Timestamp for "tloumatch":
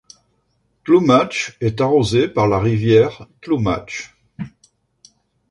0.83-1.55, 3.39-4.15